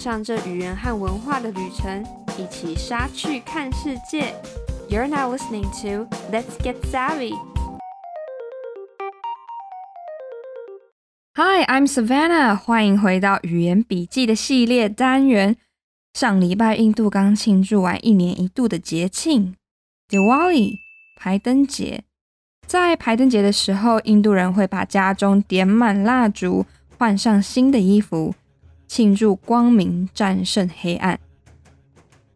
[0.00, 2.02] 上这语言和文化的旅程，
[2.38, 4.34] 一起杀去看世界。
[4.88, 7.34] You're now listening to Let's Get Savvy.
[11.34, 12.56] Hi, I'm Savannah.
[12.56, 15.58] 欢迎回到语言笔记的系列单元。
[16.14, 19.54] 上礼拜，印度刚庆祝完一年一度的节庆
[20.08, 20.76] Diwali
[21.14, 22.04] 排灯节。
[22.66, 26.64] 在排灯节的时候，印度人会把家中点满蜡烛，
[26.96, 28.34] 换上新的衣服，
[28.90, 31.16] 庆祝光明战胜黑暗。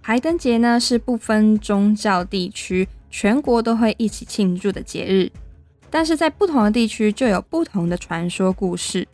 [0.00, 5.28] 排灯节呢，是不分宗教地区，全国都会一起庆祝的节日。
[5.90, 9.08] 但是在不同的地区就有不同的传说故事。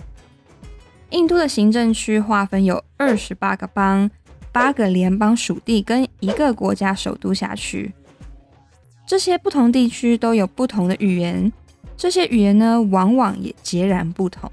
[1.09, 4.11] 印度的行政区划分有二十八个邦。
[4.53, 7.91] 八个联邦属地跟一个国家首都辖区，
[9.07, 11.51] 这些不同地区都有不同的语言，
[11.97, 14.53] 这些语言呢，往往也截然不同。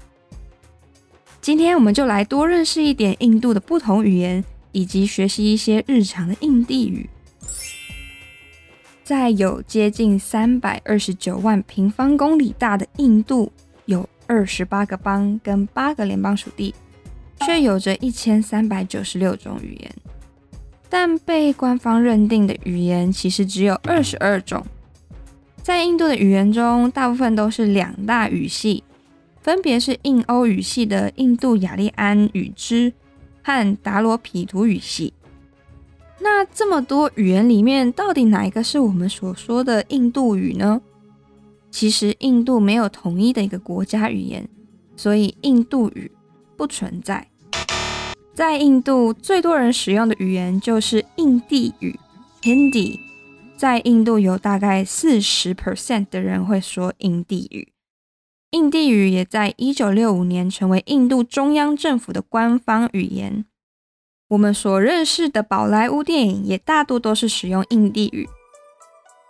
[1.50, 7.10] 今天我们就来多认识一点印度的不同语言，以及学习一些日常的印地语。
[9.02, 13.50] 在有接近三百二十九万平方公里大的印度，
[13.86, 16.72] 有二十八个邦跟八个联邦属地。
[17.40, 19.92] 却有着一千三百九十六种语言，
[20.88, 24.64] 但被官方认定的语言其实只有二十二种。
[25.64, 28.84] 在印度的语言中，大部分都是两大语系，
[29.40, 32.92] 分别是印欧语系的印度雅利安语支
[33.42, 35.14] 和达罗毗荼语系。
[36.20, 40.80] 那这么多语言里面，到底哪一个是我们所说的印度语呢？
[41.70, 44.46] 其实，印度没有统一的一个国家语言，
[44.96, 46.10] 所以印度语
[46.56, 47.26] 不存在。
[48.34, 51.98] 在印度最多人使用的语言就是印地语
[52.42, 52.98] （Hindi）。
[53.56, 57.68] 在印度有大概四十 percent 的人会说印地语。
[58.50, 63.44] 印地语也在一九六五年成为印度中央政府的官方语言。
[64.30, 68.28] 我们所认识的宝莱坞电影也大多都是使用印地语。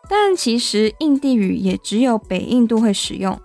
[0.08, 3.38] 但其实印地语也只有北印度会使用，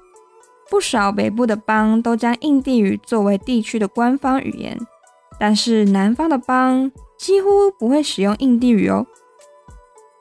[0.69, 4.80] 不少北部的邦都将印地语作为地区的官方语言。
[5.38, 9.06] 但是南方的邦几乎不会使用印地语哦。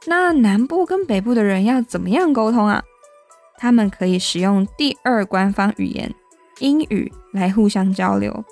[0.07, 2.83] 那南部跟北部的人要怎么样沟通啊？
[3.59, 6.15] 他们可以使用第二官方语言
[6.61, 8.45] 英语来互相交流。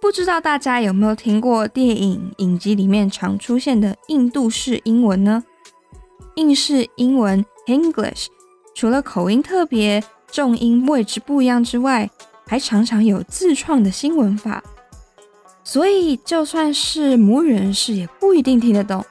[0.00, 5.44] 不知道大家有没有听过电影影集里面常出现的印度式英文呢？
[6.36, 8.26] 印式英文 English
[8.74, 12.08] 除了口音特别、重音位置不一样之外，
[12.46, 14.64] 还常常有自创的新文法。
[15.62, 19.04] 所以，就算是母语人士也不一定听得懂。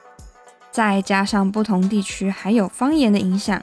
[0.72, 3.62] 再加上不同地区还有方言的影响，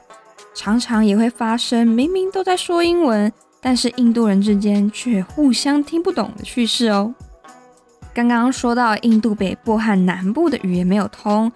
[0.58, 7.14] 常常也会发生明明都在说英文，但是印度人之间却互相听不懂的趣事哦。
[8.12, 11.52] 刚刚说到印度北部和南部的语言没有通，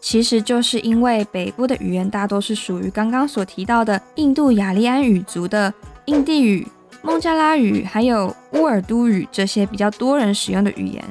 [0.00, 5.74] 其实就是因为北部的语言大多是属于刚刚所提到的印度雅利安语族的
[6.04, 6.64] 印地语。
[7.02, 11.04] 孟加拉语还有乌尔都语这些比较多人使用的语言，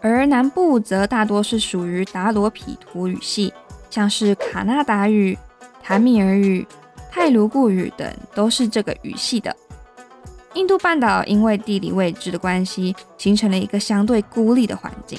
[0.00, 3.52] 而南部则大多是属于达罗毗荼语系，
[3.90, 5.36] 像是卡纳达语、
[5.88, 6.68] 坦米尔语、
[7.10, 9.56] 泰卢固语等都是这个语系的。
[10.52, 15.18] 印度半岛因为地理位置的关系，形成了一个相对孤立的环境，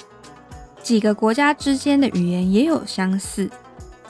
[0.84, 3.50] 几个国家之间的语言也有相似。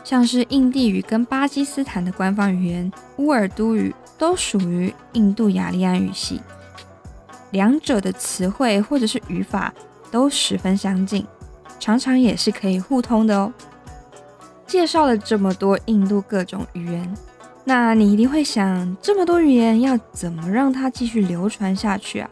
[0.04, 6.42] 像是印地语跟巴基斯坦的官方语言乌尔都语都属于印度雅利安语系，
[7.52, 9.74] 两者的词汇或者是语法
[10.12, 11.26] 都十分相近，
[11.80, 13.54] 常常也是可以互通的哦。
[14.70, 17.18] 介绍了这么多印度各种语言，
[17.64, 22.30] 那你一定会想，这么多语言要怎么让它继续流传下去啊？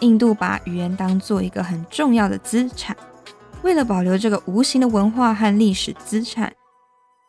[0.00, 2.96] 印度把语言当做一个很重要的资产，
[3.62, 6.52] 为了保留这个无形的文化和历史资产。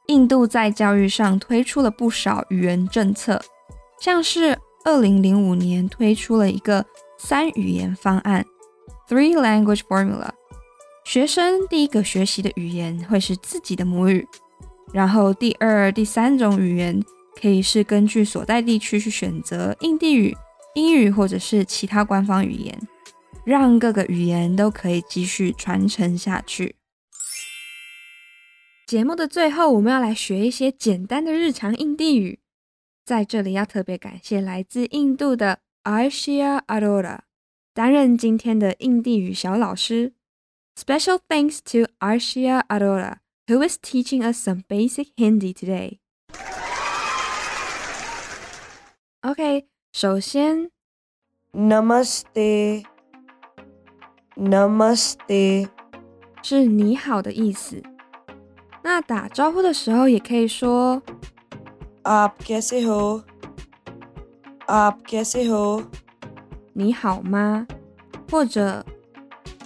[0.08, 3.40] 印度在教育上推出了不少语言政策，
[4.02, 6.84] 像是二零零五年推出了一个
[7.18, 8.44] 三语言方案
[9.08, 10.30] （Three Language Formula），
[11.16, 14.28] 学生第一个学习的语言会是自己的母语，
[14.92, 17.02] 然后第二、第三种语言
[17.40, 20.36] 可以是根据所在地区去选择印地语、
[20.74, 22.78] 英语或者是其他官方语言，
[23.46, 26.76] 让各个语言都可以继续传承下去。
[28.86, 32.40] 节目的最后，我们要来学一些简单的日常印地语。
[33.06, 37.20] 在这里要特别感谢来自印度的 Arshia Arora
[37.74, 40.12] 担任今天的印地语小老师。
[40.77, 43.19] Special thanks to Arshia Arora
[43.49, 45.99] who is teaching us some basic Hindi today.
[49.23, 50.71] OK，首先
[51.53, 52.85] Namaste
[54.37, 55.69] Namaste
[56.43, 57.83] 是你好的意思。
[58.83, 61.03] 那打招呼的时候也可以说
[62.05, 65.85] Aap kaise ho？Aap kaise ho？
[66.73, 67.67] 你好吗？
[68.31, 68.87] 或者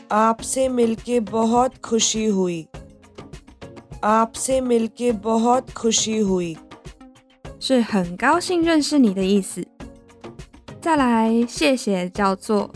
[0.09, 6.57] Aapse milke bahut khushi hui。Aapse milke bahut khushi hui。
[7.59, 9.67] 是很高兴认识你的意思。
[10.81, 12.71] 再来，谢谢叫做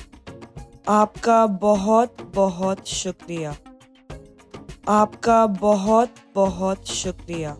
[0.86, 7.54] Aapka bahut bahut shukriya。Aapka bahut bahut shukriya。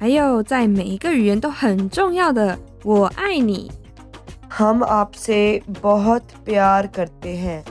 [0.00, 3.70] 还有，在每一个语言都很重要的“我爱你”。
[4.50, 7.64] हम आपसे बहुत प्यार करते हैं।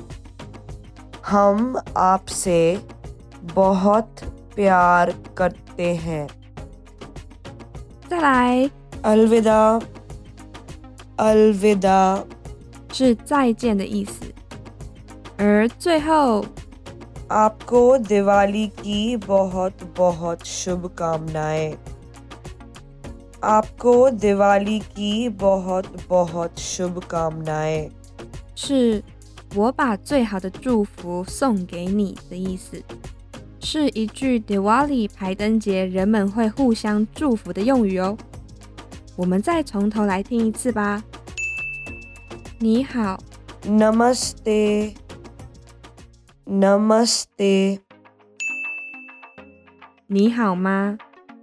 [1.28, 2.60] हम आपसे
[3.54, 4.24] बहुत
[4.56, 6.28] प्यार करते हैं。
[8.10, 8.69] 再来，
[9.04, 9.81] अलविदा
[11.18, 12.25] अलविदा
[12.94, 14.34] 是再见的意思。
[15.38, 16.45] 而最后，
[17.31, 21.74] आपको दिवाली की बहुत बहुत शुभकामनाएं।
[23.44, 27.90] आपको दिवाली की बहुत बहुत शुभकामनाएं。
[28.56, 29.04] 是
[29.55, 32.83] 我把最好的祝福送给你的意思，
[33.61, 38.17] 是一句 Diwali 排灯节人们会互相祝福的用语哦。
[39.17, 41.03] 我们再从头来听一次吧。
[42.61, 43.19] 你好
[43.62, 44.95] ，Namaste。
[46.47, 47.81] Namaste。
[50.06, 50.99] 你好吗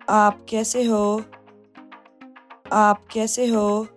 [0.08, 3.88] ？Aap kaise ho？Aap kaise ho？